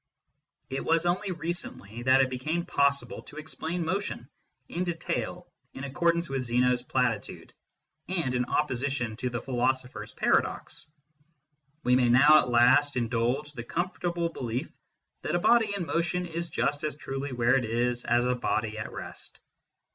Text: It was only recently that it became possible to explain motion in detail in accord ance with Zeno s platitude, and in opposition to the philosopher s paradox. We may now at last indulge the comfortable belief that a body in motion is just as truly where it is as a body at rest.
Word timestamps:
It 0.71 0.83
was 0.83 1.05
only 1.05 1.29
recently 1.31 2.01
that 2.01 2.23
it 2.23 2.29
became 2.31 2.65
possible 2.65 3.21
to 3.21 3.35
explain 3.37 3.85
motion 3.85 4.27
in 4.67 4.83
detail 4.83 5.45
in 5.75 5.83
accord 5.83 6.15
ance 6.15 6.27
with 6.27 6.41
Zeno 6.41 6.71
s 6.71 6.81
platitude, 6.81 7.53
and 8.09 8.33
in 8.33 8.45
opposition 8.45 9.15
to 9.17 9.29
the 9.29 9.39
philosopher 9.43 10.01
s 10.01 10.11
paradox. 10.11 10.87
We 11.83 11.95
may 11.95 12.09
now 12.09 12.39
at 12.39 12.49
last 12.49 12.97
indulge 12.97 13.51
the 13.53 13.63
comfortable 13.63 14.29
belief 14.29 14.73
that 15.21 15.35
a 15.35 15.39
body 15.39 15.71
in 15.77 15.85
motion 15.85 16.25
is 16.25 16.49
just 16.49 16.83
as 16.83 16.95
truly 16.95 17.31
where 17.31 17.55
it 17.55 17.65
is 17.65 18.03
as 18.03 18.25
a 18.25 18.33
body 18.33 18.79
at 18.79 18.91
rest. 18.91 19.39